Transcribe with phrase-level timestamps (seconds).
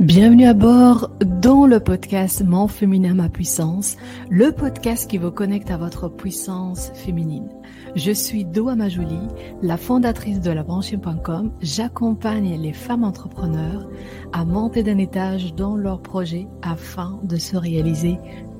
[0.00, 3.98] Bienvenue à bord dans le podcast Mon féminin, ma puissance,
[4.30, 7.50] le podcast qui vous connecte à votre puissance féminine.
[7.96, 9.18] Je suis Doa Majouli,
[9.60, 11.52] la fondatrice de labranchée.com.
[11.60, 13.90] J'accompagne les femmes entrepreneurs
[14.32, 18.16] à monter d'un étage dans leurs projets afin de se réaliser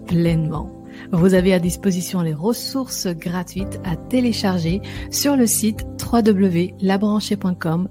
[0.06, 0.70] pleinement.
[1.10, 7.88] Vous avez à disposition les ressources gratuites à télécharger sur le site www.labranchée.com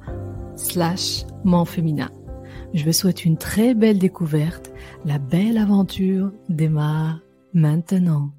[0.56, 1.26] slash.
[2.76, 4.72] Je vous souhaite une très belle découverte.
[5.04, 7.20] La belle aventure démarre
[7.52, 8.32] maintenant.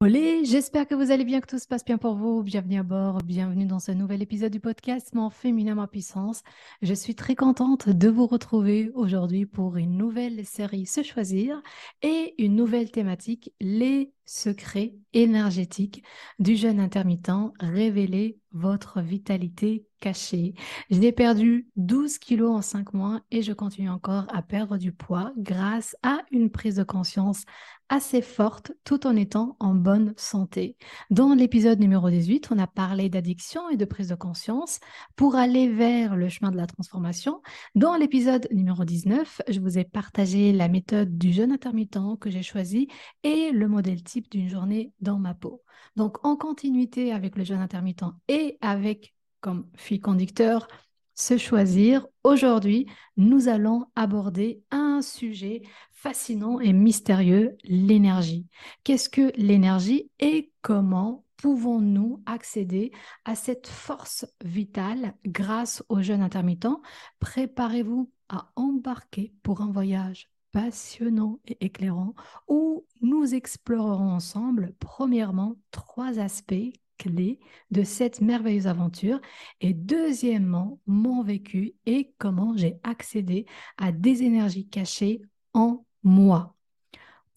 [0.00, 2.42] Olé, j'espère que vous allez bien, que tout se passe bien pour vous.
[2.42, 6.42] Bienvenue à bord, bienvenue dans ce nouvel épisode du podcast Mon féminin, ma puissance.
[6.80, 11.62] Je suis très contente de vous retrouver aujourd'hui pour une nouvelle série Se choisir
[12.00, 16.02] et une nouvelle thématique, les secrets énergétiques
[16.38, 20.54] du jeûne intermittent, révéler votre vitalité cachée.
[20.90, 25.32] J'ai perdu 12 kilos en 5 mois et je continue encore à perdre du poids
[25.36, 27.44] grâce à une prise de conscience
[27.88, 30.76] assez forte tout en étant en bonne santé.
[31.10, 34.80] Dans l'épisode numéro 18, on a parlé d'addiction et de prise de conscience
[35.14, 37.42] pour aller vers le chemin de la transformation.
[37.74, 42.42] Dans l'épisode numéro 19, je vous ai partagé la méthode du jeûne intermittent que j'ai
[42.42, 42.88] choisi
[43.24, 45.62] et le modèle type d'une journée dans ma peau.
[45.96, 50.68] Donc en continuité avec le jeûne intermittent et avec comme fil conducteur
[51.14, 52.06] se choisir.
[52.24, 55.62] Aujourd'hui, nous allons aborder un sujet
[55.92, 58.46] fascinant et mystérieux, l'énergie.
[58.84, 62.92] Qu'est-ce que l'énergie et comment pouvons-nous accéder
[63.24, 66.80] à cette force vitale grâce au jeûne intermittent?
[67.20, 72.14] Préparez-vous à embarquer pour un voyage passionnant et éclairant
[72.46, 79.20] où nous explorerons ensemble, premièrement, trois aspects clés de cette merveilleuse aventure
[79.60, 85.22] et deuxièmement, mon vécu et comment j'ai accédé à des énergies cachées
[85.54, 86.54] en moi.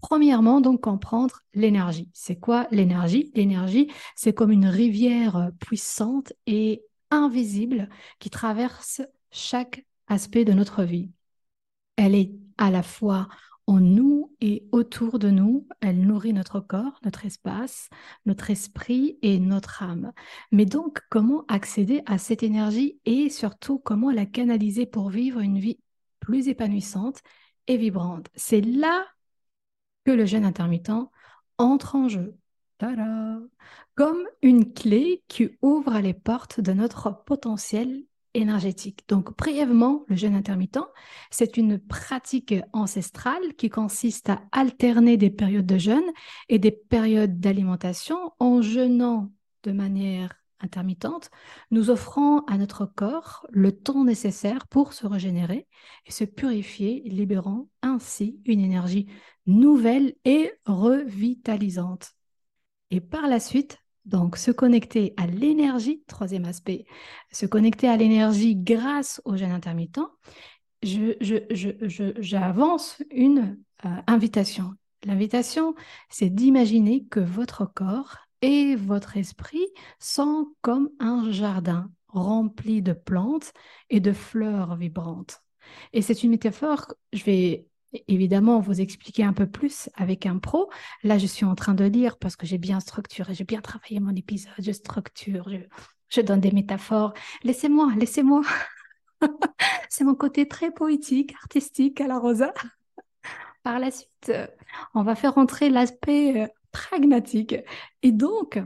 [0.01, 2.09] Premièrement, donc comprendre l'énergie.
[2.13, 3.31] C'est quoi l'énergie?
[3.33, 7.89] L'énergie, c'est comme une rivière puissante et invisible
[8.19, 11.09] qui traverse chaque aspect de notre vie.
[11.95, 13.27] Elle est à la fois
[13.67, 15.67] en nous et autour de nous.
[15.81, 17.89] Elle nourrit notre corps, notre espace,
[18.25, 20.11] notre esprit et notre âme.
[20.51, 25.59] Mais donc, comment accéder à cette énergie et surtout comment la canaliser pour vivre une
[25.59, 25.79] vie
[26.19, 27.21] plus épanouissante
[27.67, 28.27] et vibrante?
[28.35, 29.05] C'est là
[30.05, 30.91] que le jeûne intermittent
[31.57, 32.37] entre en jeu.
[33.95, 38.03] Comme une clé qui ouvre les portes de notre potentiel
[39.07, 40.79] Donc, brièvement, le jeûne intermittent,
[41.31, 46.11] c'est une pratique ancestrale qui consiste à alterner des périodes de jeûne
[46.49, 49.31] et des périodes d'alimentation en jeûnant
[49.63, 51.29] de manière intermittente,
[51.71, 55.67] nous offrant à notre corps le temps nécessaire pour se régénérer
[56.05, 59.07] et se purifier, libérant ainsi une énergie
[59.45, 62.13] nouvelle et revitalisante.
[62.91, 66.85] Et par la suite, donc, se connecter à l'énergie, troisième aspect,
[67.31, 69.99] se connecter à l'énergie grâce au jeûne intermittent,
[72.19, 74.73] j'avance une euh, invitation.
[75.03, 75.75] L'invitation,
[76.09, 79.65] c'est d'imaginer que votre corps et votre esprit
[79.99, 83.53] sont comme un jardin rempli de plantes
[83.89, 85.41] et de fleurs vibrantes.
[85.93, 87.67] Et c'est une métaphore, je vais
[88.07, 90.69] évidemment vous expliquer un peu plus avec un pro.
[91.03, 93.99] Là, je suis en train de lire parce que j'ai bien structuré, j'ai bien travaillé
[93.99, 95.49] mon épisode, je structure,
[96.09, 97.13] je, donne des métaphores.
[97.43, 98.41] Laissez-moi, laissez-moi.
[99.89, 102.53] C'est mon côté très poétique, artistique à la Rosa.
[103.63, 104.31] Par la suite,
[104.93, 107.55] on va faire entrer l'aspect euh, pragmatique.
[108.03, 108.59] Et donc,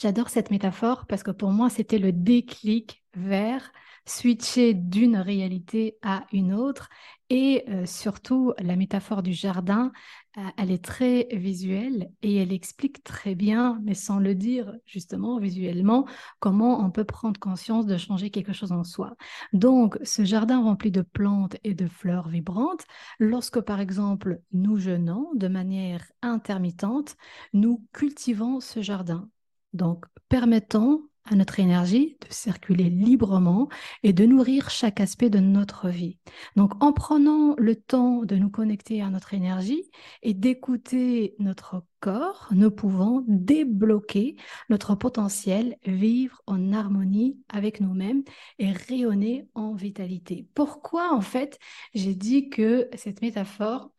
[0.00, 3.72] j'adore cette métaphore parce que pour moi, c'était le déclic vers
[4.06, 6.88] switcher d'une réalité à une autre.
[7.30, 9.92] Et euh, surtout, la métaphore du jardin,
[10.36, 15.38] euh, elle est très visuelle et elle explique très bien, mais sans le dire justement
[15.38, 16.06] visuellement,
[16.38, 19.16] comment on peut prendre conscience de changer quelque chose en soi.
[19.54, 22.84] Donc, ce jardin rempli de plantes et de fleurs vibrantes,
[23.18, 27.16] lorsque par exemple nous jeûnons de manière intermittente,
[27.54, 29.30] nous cultivons ce jardin.
[29.74, 33.68] Donc, permettons à notre énergie de circuler librement
[34.02, 36.18] et de nourrir chaque aspect de notre vie.
[36.54, 39.90] Donc en prenant le temps de nous connecter à notre énergie
[40.22, 44.36] et d'écouter notre corps, nous pouvons débloquer
[44.68, 48.22] notre potentiel, vivre en harmonie avec nous-mêmes
[48.58, 50.46] et rayonner en vitalité.
[50.54, 51.58] Pourquoi en fait
[51.94, 53.93] j'ai dit que cette métaphore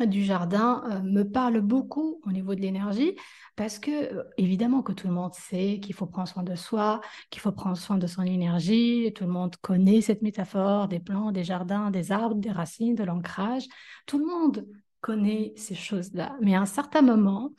[0.00, 3.16] du jardin euh, me parle beaucoup au niveau de l'énergie
[3.56, 7.00] parce que euh, évidemment que tout le monde sait qu'il faut prendre soin de soi,
[7.30, 11.30] qu'il faut prendre soin de son énergie, tout le monde connaît cette métaphore des plants,
[11.30, 13.66] des jardins, des arbres, des racines, de l'ancrage.
[14.06, 14.66] Tout le monde
[15.00, 16.36] connaît ces choses-là.
[16.40, 17.52] Mais à un certain moment,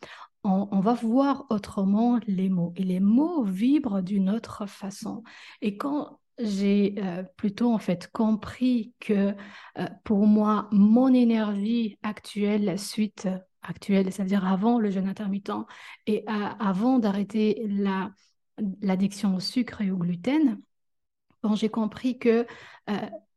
[0.43, 5.23] on, on, va voir autrement les mots et les mots vibrent d'une autre façon.
[5.61, 9.33] Et quand j'ai euh, plutôt en fait compris que
[9.77, 13.27] euh, pour moi, mon énergie actuelle, suite
[13.61, 15.51] actuelle, c'est-à-dire avant le jeûne intermittent
[16.05, 18.11] et avant d'arrêter la,
[18.81, 20.61] l'addiction au sucre et au gluten,
[21.41, 22.45] quand j'ai compris que
[22.89, 22.93] euh,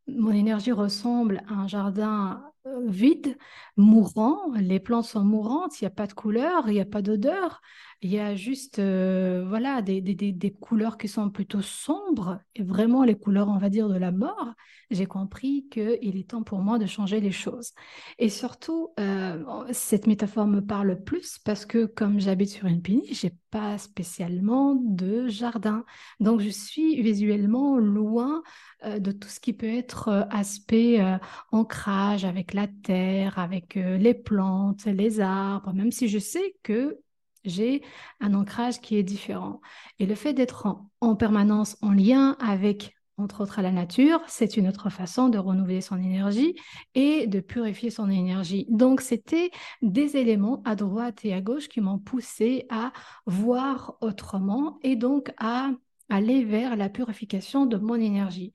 [0.07, 2.43] mon énergie ressemble à un jardin
[2.87, 3.37] vide,
[3.77, 7.03] mourant, les plantes sont mourantes, il n'y a pas de couleur, il n'y a pas
[7.03, 7.63] d'odeur,
[8.01, 12.63] il y a juste euh, voilà, des, des, des, couleurs qui sont plutôt sombres, et
[12.63, 14.55] vraiment les couleurs, on va dire, de la mort.
[14.91, 17.73] J'ai compris qu'il est temps pour moi de changer les choses.
[18.19, 23.27] Et surtout, euh, cette métaphore me parle plus parce que comme j'habite sur une je
[23.27, 25.85] n'ai pas spécialement de jardin.
[26.21, 28.43] Donc, je suis visuellement loin
[28.85, 31.05] euh, de tout ce qui peut être aspect
[31.51, 37.01] ancrage avec la terre, avec les plantes, les arbres, même si je sais que
[37.45, 37.83] j'ai
[38.21, 39.61] un ancrage qui est différent.
[39.99, 40.67] Et le fait d'être
[41.01, 45.81] en, permanence en lien avec, entre autres, la nature, c'est une autre façon de renouveler
[45.81, 46.55] son énergie
[46.95, 48.67] et de purifier son énergie.
[48.69, 49.51] Donc, c'était
[49.83, 52.93] des éléments à droite et à gauche qui m'ont poussé à
[53.27, 55.71] voir autrement et donc à
[56.11, 58.53] aller vers la purification de mon énergie.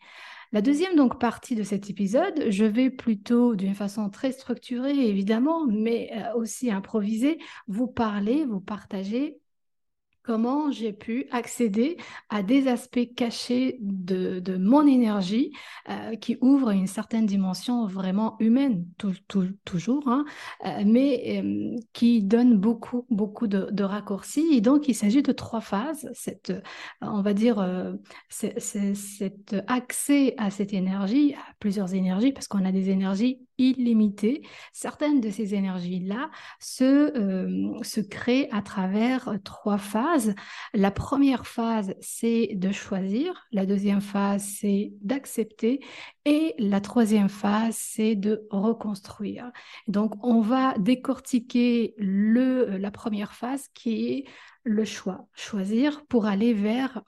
[0.53, 5.65] La deuxième donc partie de cet épisode, je vais plutôt d'une façon très structurée évidemment,
[5.65, 9.39] mais euh, aussi improvisée, vous parler, vous partager
[10.23, 11.97] comment j'ai pu accéder
[12.29, 15.51] à des aspects cachés de, mon énergie
[15.89, 18.85] euh, qui ouvrent une certaine dimension vraiment humaine,
[19.65, 20.23] toujours, hein,
[20.65, 24.47] euh, mais euh, qui donne beaucoup, beaucoup de, raccourcis.
[24.53, 26.09] Et donc, il s'agit de trois phases.
[26.13, 26.53] Cette,
[27.01, 27.65] on va dire,
[28.29, 34.41] cet accès à cette énergie, à plusieurs énergies, parce qu'on a des énergies illimitées.
[34.71, 36.29] Certaines de ces énergies-là
[36.59, 40.12] se, se créent à travers trois phases
[40.73, 43.47] la première phase, c'est de choisir.
[43.51, 45.79] La deuxième phase, c'est d'accepter.
[46.25, 49.51] Et la troisième phase, c'est de reconstruire.
[49.87, 54.25] Donc, on va décortiquer le, la première phase qui est
[54.63, 55.27] le choix.
[55.33, 57.01] Choisir pour aller vers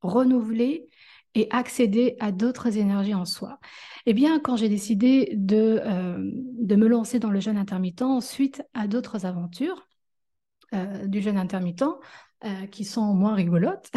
[0.00, 0.88] renouveler
[1.34, 3.58] et accéder à d'autres énergies en soi.
[4.06, 8.62] Eh bien, quand j'ai décidé de, euh, de me lancer dans le jeûne intermittent suite
[8.72, 9.86] à d'autres aventures
[10.74, 11.84] euh, du jeûne intermittent,
[12.44, 13.90] euh, qui sont moins rigolotes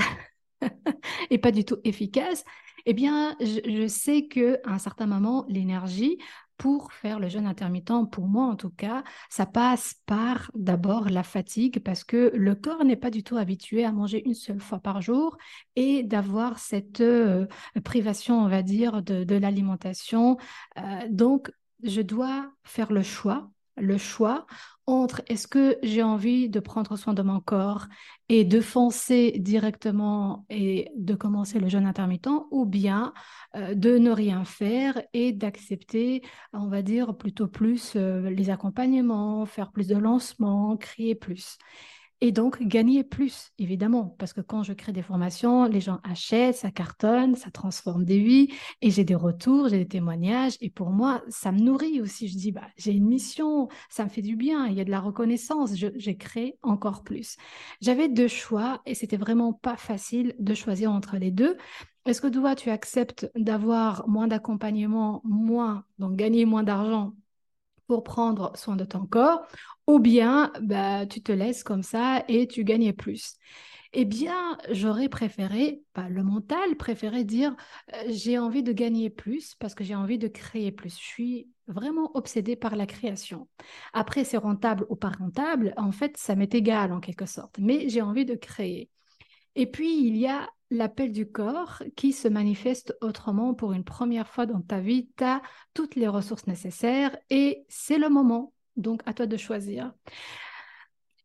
[1.29, 2.43] et pas du tout efficaces,
[2.85, 6.17] eh bien, je, sais que à un certain moment, l'énergie
[6.57, 11.23] pour faire le jeûne intermittent, pour moi en tout cas, ça passe par d'abord la
[11.23, 14.79] fatigue parce que le corps n'est pas du tout habitué à manger une seule fois
[14.79, 15.37] par jour
[15.77, 17.45] et d'avoir cette euh,
[17.83, 20.37] privation, on va dire, de, l'alimentation.
[20.77, 21.51] Euh, donc,
[21.83, 23.49] je dois faire le choix
[23.79, 24.45] le choix
[24.87, 27.87] entre est-ce que j'ai envie de prendre soin de mon corps
[28.27, 33.13] et de foncer directement et de commencer le jeûne intermittent ou bien
[33.55, 36.23] euh, de ne rien faire et d'accepter,
[36.53, 41.59] on va dire, plutôt plus euh, les accompagnements, faire plus de lancements, crier plus
[42.21, 46.57] et donc gagner plus, évidemment, parce que quand je crée des formations, les gens achètent,
[46.57, 48.49] ça cartonne, ça transforme des vies,
[48.81, 52.27] et j'ai des retours, j'ai des témoignages, et pour moi, ça me nourrit aussi.
[52.27, 54.91] Je dis, bah, j'ai une mission, ça me fait du bien, il y a de
[54.91, 57.37] la reconnaissance, j'ai créé encore plus.
[57.81, 61.55] J'avais deux choix, et c'était vraiment pas facile de choisir entre les deux.
[62.05, 67.13] Est-ce que toi, tu acceptes d'avoir moins d'accompagnement, moins, donc gagner moins d'argent
[67.89, 69.41] pour prendre soin de ton corps,
[69.87, 73.33] ou bien bah, tu te laisses comme ça et tu gagnes plus.
[73.93, 77.55] Eh bien, j'aurais préféré, le mental, préféré dire
[77.95, 80.93] euh, j'ai envie de gagner plus parce que j'ai envie de créer plus.
[80.99, 83.47] Je suis vraiment obsédée par la création.
[83.93, 87.89] Après, c'est rentable ou pas rentable, en fait, ça m'est égal en quelque sorte, mais
[87.89, 88.91] j'ai envie de créer.
[89.55, 94.27] Et puis, il y a l'appel du corps qui se manifeste autrement pour une première
[94.27, 95.09] fois dans ta vie.
[95.17, 95.41] Tu as
[95.73, 98.53] toutes les ressources nécessaires et c'est le moment.
[98.75, 99.93] Donc, à toi de choisir.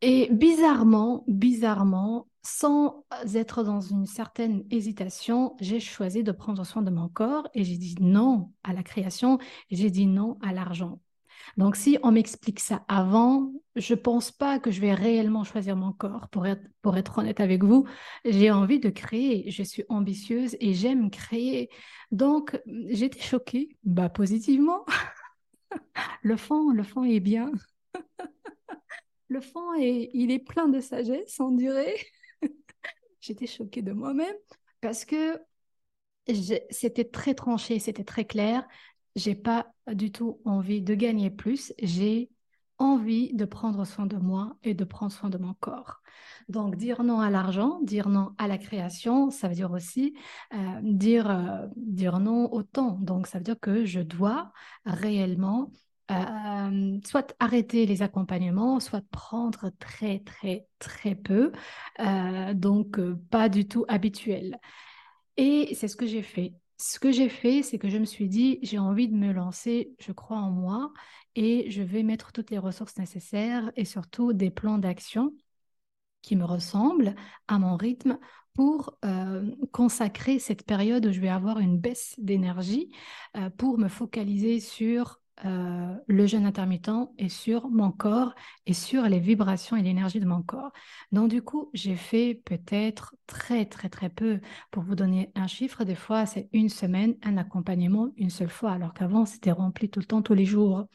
[0.00, 6.90] Et bizarrement, bizarrement, sans être dans une certaine hésitation, j'ai choisi de prendre soin de
[6.90, 9.38] mon corps et j'ai dit non à la création
[9.70, 11.00] j'ai dit non à l'argent.
[11.56, 15.92] Donc, si on m'explique ça avant, je pense pas que je vais réellement choisir mon
[15.92, 16.28] corps.
[16.30, 17.86] Pour être, pour être honnête avec vous,
[18.24, 21.70] j'ai envie de créer, je suis ambitieuse et j'aime créer.
[22.10, 24.84] Donc, j'étais choquée, bah, positivement.
[26.22, 27.52] le fond, le fond est bien.
[29.28, 31.96] le fond est, il est plein de sagesse, on dirait.
[33.20, 34.34] J'étais choquée de moi-même
[34.80, 35.38] parce que
[36.70, 38.66] c'était très tranché, c'était très clair.
[39.16, 41.72] J'ai pas du tout envie de gagner plus.
[41.82, 42.30] J'ai
[42.78, 46.02] envie de prendre soin de moi et de prendre soin de mon corps.
[46.48, 50.14] Donc, dire non à l'argent, dire non à la création, ça veut dire aussi
[50.52, 52.98] euh, dire, euh, dire non au temps.
[53.00, 54.52] Donc, ça veut dire que je dois
[54.84, 55.70] réellement
[56.10, 61.52] euh, soit arrêter les accompagnements, soit prendre très, très, très peu,
[62.54, 64.58] donc pas du tout habituel.
[65.36, 66.54] Et c'est ce que j'ai fait.
[66.76, 69.94] Ce que j'ai fait, c'est que je me suis dit, j'ai envie de me lancer,
[70.00, 70.92] je crois en moi,
[71.36, 75.32] et je vais mettre toutes les ressources nécessaires et surtout des plans d'action
[76.22, 77.14] qui me ressemblent
[77.48, 78.18] à mon rythme
[78.54, 82.90] pour euh, consacrer cette période où je vais avoir une baisse d'énergie
[83.36, 88.34] euh, pour me focaliser sur euh, le jeûne intermittent et sur mon corps
[88.66, 90.70] et sur les vibrations et l'énergie de mon corps.
[91.10, 94.40] Donc du coup, j'ai fait peut-être très très très peu.
[94.70, 98.72] Pour vous donner un chiffre, des fois c'est une semaine, un accompagnement une seule fois,
[98.72, 100.86] alors qu'avant c'était rempli tout le temps, tous les jours.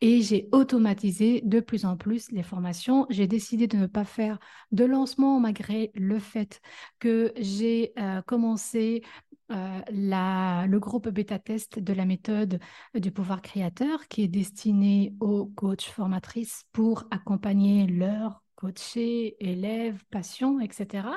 [0.00, 3.06] Et j'ai automatisé de plus en plus les formations.
[3.10, 4.38] J'ai décidé de ne pas faire
[4.72, 6.60] de lancement malgré le fait
[6.98, 9.02] que j'ai euh, commencé
[9.52, 9.80] euh,
[10.66, 12.60] le groupe bêta-test de la méthode
[12.94, 20.60] du pouvoir créateur qui est destiné aux coachs formatrices pour accompagner leurs coachés, élèves, patients,
[20.60, 21.08] etc.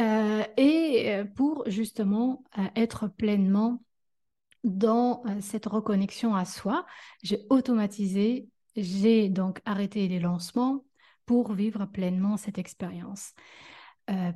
[0.00, 2.42] Euh, et euh, pour justement
[2.74, 3.82] être pleinement
[4.64, 6.84] dans cette reconnexion à soi,
[7.22, 10.84] j'ai automatisé, j'ai donc arrêté les lancements
[11.26, 13.32] pour vivre pleinement cette expérience.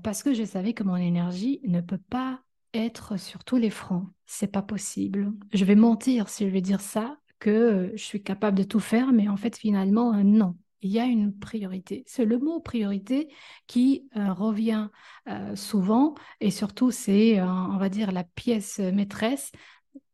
[0.02, 2.40] parce que je savais que mon énergie ne peut pas
[2.74, 4.06] être sur tous les fronts.
[4.26, 5.32] C'est pas possible.
[5.52, 8.80] Je vais mentir si je vais dire ça, que euh, je suis capable de tout
[8.80, 10.56] faire, mais en fait, finalement, euh, non.
[10.80, 12.04] Il y a une priorité.
[12.06, 13.28] C'est le mot priorité
[13.66, 14.88] qui euh, revient
[15.54, 19.50] souvent et surtout, c'est, on va dire, la pièce maîtresse,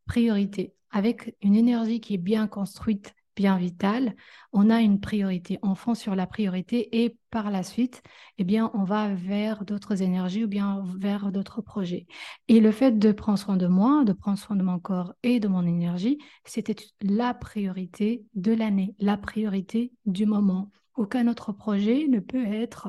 [0.06, 0.72] priorité.
[0.92, 4.14] Avec une énergie qui est bien construite, bien vital,
[4.52, 5.58] on a une priorité.
[5.62, 8.02] On fonce sur la priorité et par la suite,
[8.36, 12.06] eh bien, on va vers d'autres énergies ou bien vers d'autres projets.
[12.48, 15.40] Et le fait de prendre soin de moi, de prendre soin de mon corps et
[15.40, 20.70] de mon énergie, c'était la priorité de l'année, la priorité du moment.
[20.94, 22.88] Aucun autre projet ne peut être,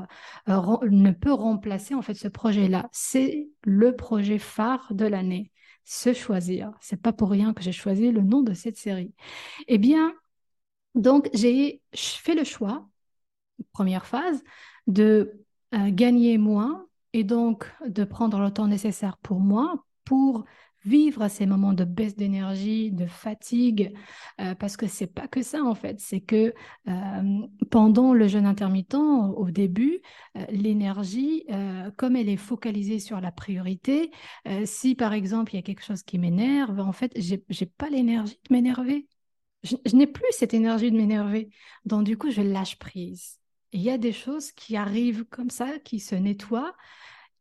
[0.50, 2.90] euh, ne peut remplacer en fait ce projet-là.
[2.92, 5.50] C'est le projet phare de l'année
[5.86, 6.72] se choisir.
[6.82, 9.14] C'est pas pour rien que j'ai choisi le nom de cette série.
[9.68, 10.14] Eh bien,
[10.96, 12.88] donc, j'ai fait le choix,
[13.74, 14.44] première phase,
[14.88, 15.42] de
[15.74, 20.46] euh, gagner moins et donc de prendre le temps nécessaire pour moi pour
[20.84, 23.94] vivre ces moments de baisse d'énergie, de fatigue,
[24.42, 26.56] euh, parce que c'est pas que ça en fait, c'est que
[26.88, 30.02] euh, pendant le jeûne intermittent, au début,
[30.50, 31.46] l'énergie,
[31.98, 34.12] comme elle est focalisée sur la priorité,
[34.66, 38.40] si par exemple il y a quelque chose qui m'énerve, en fait, j'ai pas l'énergie
[38.50, 39.08] de m'énerver
[39.64, 41.50] je, n'ai plus cette énergie de m'énerver.
[41.86, 43.40] Donc, du coup, je lâche prise.
[43.74, 46.76] Il y a des choses qui arrivent comme ça, qui se nettoient.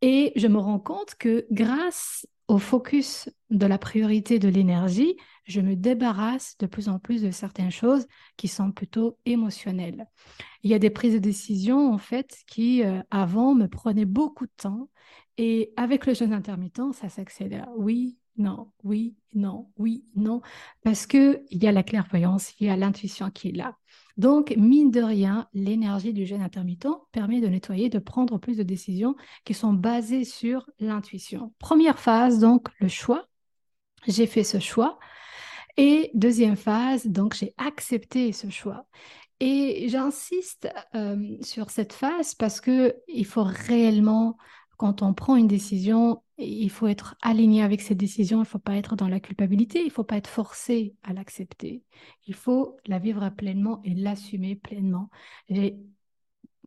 [0.02, 5.60] Et je me rends compte que grâce au focus de la priorité de l'énergie, je
[5.60, 10.06] me débarrasse de plus en plus de certaines choses qui sont plutôt émotionnelles.
[10.62, 14.46] Il y a des prises de décision, en fait, qui, euh, avant, me prenaient beaucoup
[14.46, 14.90] de temps.
[15.36, 17.68] Et avec le jeûne intermittent, ça s'accélère.
[17.76, 20.40] Oui, non, oui, non, oui, non,
[20.82, 23.76] parce qu'il y a la clairvoyance, il y a l'intuition qui est là.
[24.16, 28.62] Donc, mine de rien, l'énergie du jeûne intermittent permet de nettoyer, de prendre plus de
[28.62, 31.52] décisions qui sont basées sur l'intuition.
[31.58, 33.26] Première phase, donc, le choix.
[34.06, 34.98] J'ai fait ce choix.
[35.76, 38.86] Et deuxième phase, donc, j'ai accepté ce choix.
[39.38, 44.36] Et j'insiste euh, sur cette phase parce qu'il faut réellement
[44.76, 48.58] quand on prend une décision, il faut être aligné avec cette décision, il ne faut
[48.58, 51.82] pas être dans la culpabilité, il ne faut pas être forcé à l'accepter.
[52.26, 55.10] Il faut la vivre pleinement et l'assumer pleinement.
[55.48, 55.76] J'ai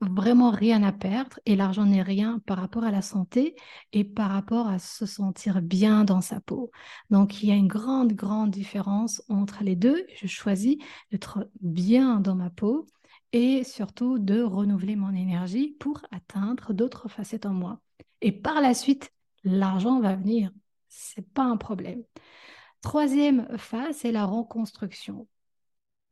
[0.01, 3.55] vraiment rien à perdre et l'argent n'est rien par rapport à la santé
[3.91, 6.71] et par rapport à se sentir bien dans sa peau.
[7.09, 10.05] Donc il y a une grande, grande différence entre les deux.
[10.15, 10.77] Je choisis
[11.11, 12.85] d'être bien dans ma peau
[13.31, 17.79] et surtout de renouveler mon énergie pour atteindre d'autres facettes en moi.
[18.21, 19.12] Et par la suite,
[19.43, 20.51] l'argent va venir.
[20.89, 22.03] Ce n'est pas un problème.
[22.81, 25.27] Troisième phase, c'est la reconstruction.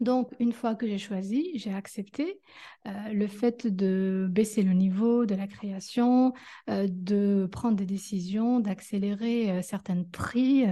[0.01, 2.41] Donc, une fois que j'ai choisi, j'ai accepté
[2.87, 6.33] euh, le fait de baisser le niveau de la création,
[6.71, 10.65] euh, de prendre des décisions, d'accélérer euh, certaines tri,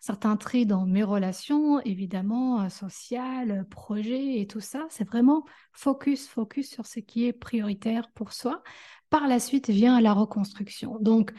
[0.00, 4.86] certains tri dans mes relations, évidemment, sociales, projets et tout ça.
[4.88, 8.62] C'est vraiment focus, focus sur ce qui est prioritaire pour soi.
[9.10, 10.98] Par la suite vient la reconstruction.
[11.00, 11.32] Donc,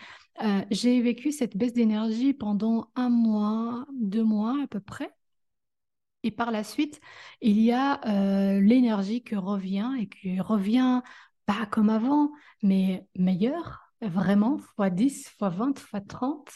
[0.69, 5.11] j'ai vécu cette baisse d'énergie pendant un mois, deux mois à peu près.
[6.23, 6.99] Et par la suite,
[7.41, 11.01] il y a euh, l'énergie qui revient et qui revient
[11.45, 12.31] pas comme avant,
[12.61, 16.51] mais meilleure, vraiment, fois 10, fois 20, fois 30,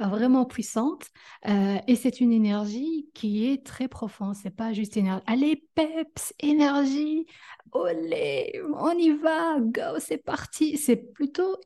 [0.00, 1.06] vraiment puissante.
[1.48, 4.34] Euh, et c'est une énergie qui est très profonde.
[4.34, 5.22] C'est pas juste énergie.
[5.26, 7.26] Allez, peps, énergie,
[7.72, 10.76] olé, on y va, go, c'est parti.
[10.78, 11.56] C'est plutôt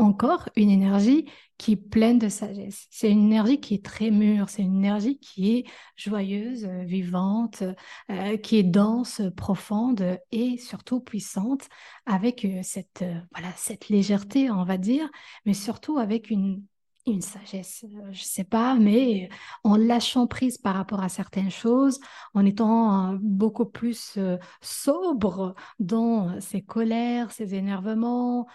[0.00, 1.26] encore une énergie
[1.58, 2.86] qui est pleine de sagesse.
[2.90, 5.64] C'est une énergie qui est très mûre, c'est une énergie qui est
[5.94, 7.62] joyeuse, euh, vivante,
[8.10, 11.68] euh, qui est dense, profonde et surtout puissante,
[12.06, 15.10] avec euh, cette, voilà, cette légèreté, on va dire,
[15.44, 16.62] mais surtout avec une
[17.10, 19.28] une sagesse, euh, je sais pas, mais
[19.64, 22.00] en lâchant prise par rapport à certaines choses,
[22.34, 28.46] en étant euh, beaucoup plus euh, sobre dans ses colères, ses énervements,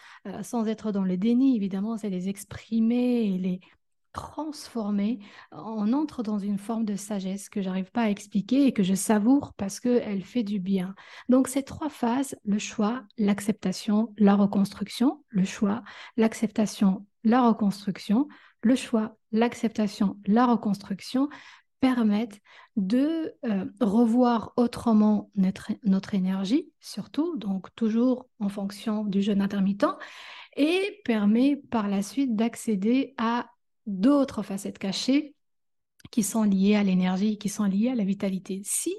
[0.41, 3.59] sans être dans le déni, évidemment, c'est les exprimer et les
[4.15, 5.19] transformer,
[5.51, 8.93] on entre dans une forme de sagesse que j'arrive pas à expliquer et que je
[8.93, 10.95] savoure parce qu'elle fait du bien.
[11.27, 15.83] Donc ces trois phases, le choix, l'acceptation, la reconstruction, le choix,
[16.15, 18.29] l'acceptation, la reconstruction,
[18.61, 21.27] le choix, l'acceptation, la reconstruction
[21.81, 22.39] permettent
[22.77, 29.85] de euh, revoir autrement notre, notre, énergie, surtout, donc toujours en fonction du jeûne intermittent,
[30.55, 33.49] et permet par la suite d'accéder à
[33.85, 35.35] d'autres facettes cachées
[36.11, 38.61] qui sont liées à l'énergie, qui sont liées à la vitalité.
[38.63, 38.95] Si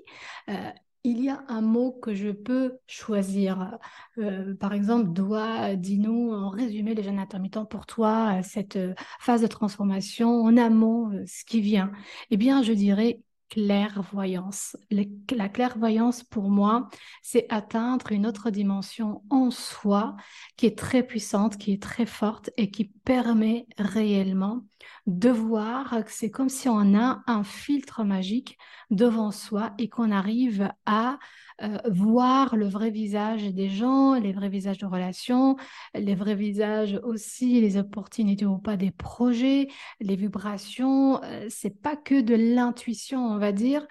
[0.48, 0.70] euh,
[1.06, 3.78] il y a un mot que je peux choisir.
[4.18, 9.40] Euh, par exemple, dois, dis-nous en résumé les jeunes intermittents pour toi, cette euh, phase
[9.40, 11.92] de transformation en amont, euh, ce qui vient.
[12.30, 14.76] Eh bien, je dirais clairvoyance.
[14.90, 16.88] la clairvoyance, pour moi,
[17.22, 20.16] c'est atteindre une autre dimension en soi
[20.56, 24.64] qui est très puissante, qui est très forte et qui permet réellement
[25.06, 28.58] de voir que c'est comme si on a un filtre magique
[28.90, 31.18] devant soi et qu'on arrive à
[31.62, 35.56] euh, voir le vrai visage des gens, les vrais visages de relations,
[35.94, 39.68] les vrais visages aussi, les opportunités ou pas des projets,
[40.00, 41.22] les vibrations.
[41.24, 43.86] Euh, c'est pas que de l'intuition, on va dire.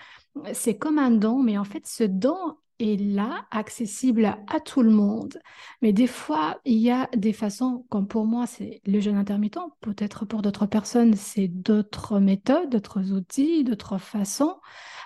[0.54, 4.92] C'est comme un don, mais en fait, ce don est là, accessible à tout le
[4.92, 5.40] monde.
[5.82, 9.58] Mais des fois, il y a des façons, comme pour moi, c'est le jeûne intermittent.
[9.82, 14.58] Peut-être pour d'autres personnes, c'est d'autres méthodes, d'autres outils, d'autres façons.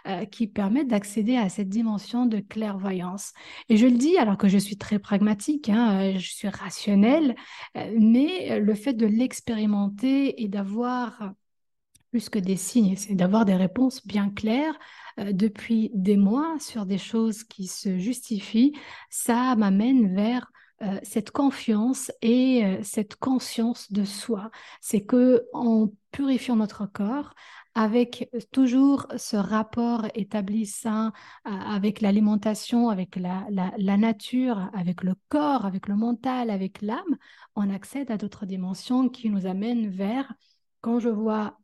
[0.07, 3.33] Euh, qui permettent d'accéder à cette dimension de clairvoyance.
[3.67, 7.35] Et je le dis alors que je suis très pragmatique, hein, euh, je suis rationnelle,
[7.75, 11.33] euh, mais le fait de l'expérimenter et d'avoir
[12.11, 14.79] plus que des signes, c'est d'avoir des réponses bien claires
[15.17, 18.73] depuis des mois sur des choses qui se justifient,
[19.09, 20.49] ça m'amène vers
[21.03, 24.49] cette confiance et cette conscience de soi.
[24.81, 27.33] C'est que en purifiant notre corps,
[27.75, 31.13] avec toujours ce rapport établi sain
[31.45, 33.45] avec l'alimentation, avec la,
[33.97, 37.17] nature, avec le corps, avec le mental, avec l'âme,
[37.55, 40.33] on accède à d'autres dimensions qui nous amènent vers,
[40.81, 41.57] quand je vois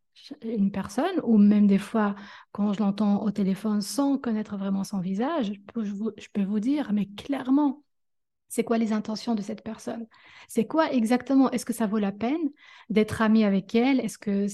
[0.43, 2.15] une personne, ou même des fois
[2.51, 7.07] quand je l'entends au téléphone sans connaître vraiment son visage, je peux vous dire, mais
[7.07, 7.83] clairement,
[8.47, 10.07] c'est quoi les intentions de cette personne?
[10.47, 11.49] C'est quoi exactement?
[11.51, 12.49] Est-ce que ça vaut la peine
[12.89, 13.99] d'être ami avec elle?
[13.99, 14.47] Est-ce que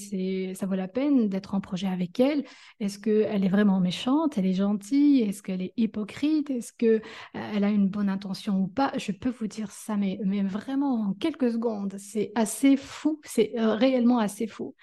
[0.55, 2.45] ça vaut la peine d'être en projet avec elle?
[2.79, 4.37] Est-ce qu'elle est vraiment méchante?
[4.37, 5.21] Elle est gentille?
[5.21, 6.49] Est-ce qu'elle est hypocrite?
[6.49, 7.01] Est-ce qu'elle
[7.35, 8.91] euh, a une bonne intention ou pas?
[8.97, 11.95] Je peux vous dire ça, mais, mais vraiment en quelques secondes.
[11.97, 14.75] C'est assez fou, c'est euh, réellement assez fou.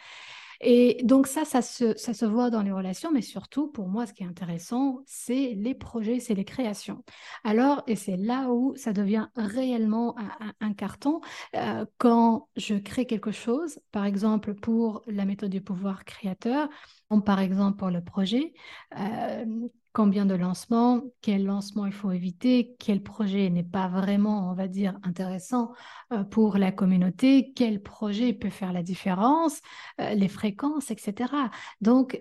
[0.60, 4.24] Et donc ça, ça se, voit dans les relations, mais surtout, pour moi, ce qui
[4.24, 7.04] est intéressant, c'est les projets, c'est les créations.
[7.44, 10.16] Alors, et c'est là où ça devient réellement
[10.60, 11.20] un, carton,
[11.54, 16.68] euh, quand je crée quelque chose, par exemple pour la méthode du pouvoir créateur,
[17.24, 18.52] par exemple pour le projet,
[18.98, 19.44] euh,
[19.92, 24.68] combien de lancements, quel lancement il faut éviter, quel projet n'est pas vraiment, on va
[24.68, 25.72] dire, intéressant
[26.12, 29.60] euh, pour la communauté, quel projet peut faire la différence,
[30.00, 31.32] euh, les fréquences, etc.
[31.80, 32.20] Donc,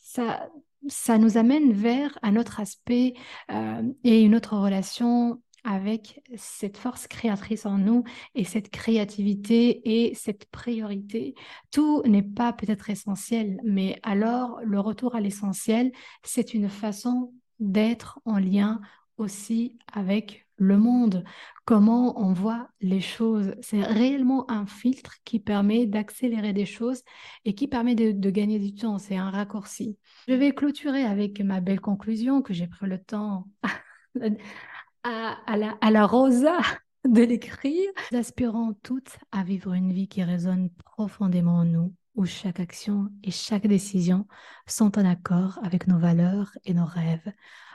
[0.00, 0.48] ça,
[0.86, 3.14] ça nous amène vers un autre aspect
[3.50, 10.14] euh, et une autre relation avec cette force créatrice en nous et cette créativité et
[10.14, 11.34] cette priorité.
[11.70, 15.92] Tout n'est pas peut-être essentiel, mais alors le retour à l'essentiel,
[16.22, 18.80] c'est une façon d'être en lien
[19.16, 21.24] aussi avec le monde,
[21.64, 23.54] comment on voit les choses.
[23.60, 27.02] C'est réellement un filtre qui permet d'accélérer des choses
[27.44, 28.98] et qui permet de, gagner du temps.
[28.98, 29.96] C'est un raccourci.
[30.26, 33.46] Je vais clôturer avec ma belle conclusion que j'ai pris le temps
[35.04, 36.58] à, la, à la rosa
[37.08, 42.60] de l'écrire, aspirant toutes à vivre une vie qui résonne profondément en nous, où chaque
[42.60, 44.26] action et chaque décision
[44.66, 47.32] sont en accord avec nos valeurs et nos rêves,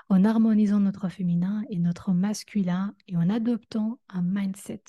[0.10, 4.84] en harmonisant notre féminin et notre masculin et en adoptant un mindset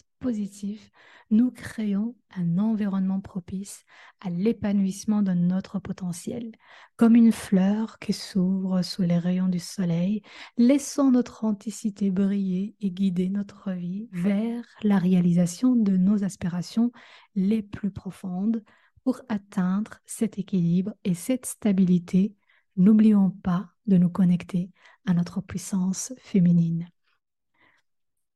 [1.31, 3.85] nous créons un environnement propice
[4.21, 6.53] à l'épanouissement de notre potentiel,
[6.97, 10.23] comme une fleur qui s'ouvre sous les rayons du soleil,
[10.57, 16.93] laissant notre authenticité briller et guider notre vie vers la réalisation de nos aspirations
[17.35, 18.63] les plus profondes
[19.03, 22.35] pour atteindre cet équilibre et cette stabilité.
[22.77, 24.71] N'oublions pas de nous connecter
[25.07, 26.89] à notre puissance féminine.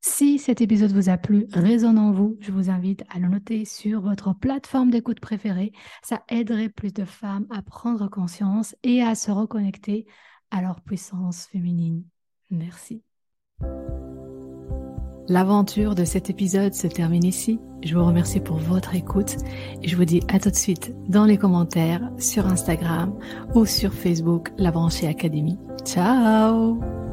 [0.01, 3.65] Si cet épisode vous a plu, résonne en vous, je vous invite à le noter
[3.65, 5.73] sur votre plateforme d'écoute préférée.
[6.03, 10.05] Ça aiderait plus de femmes à prendre conscience et à se reconnecter
[10.51, 12.05] à leur puissance féminine.
[12.49, 13.03] Merci.
[15.27, 17.59] L'aventure de cet épisode se termine ici.
[17.83, 19.35] Je vous remercie pour votre écoute
[19.83, 23.15] et je vous dis à tout de suite dans les commentaires sur Instagram
[23.53, 25.59] ou sur Facebook La Branchée Académie.
[25.85, 27.08] Ciao